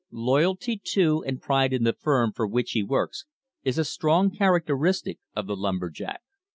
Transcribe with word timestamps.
Loyalty 0.09 0.81
to 0.83 1.23
and 1.27 1.39
pride 1.39 1.71
in 1.73 1.83
the 1.83 1.93
firm 1.93 2.33
for 2.33 2.47
which 2.47 2.71
he 2.71 2.81
works 2.81 3.25
is 3.63 3.77
a 3.77 3.85
strong 3.85 4.31
characteristic 4.31 5.19
of 5.35 5.45
the 5.45 5.55
lumber 5.55 5.91
jack. 5.91 6.21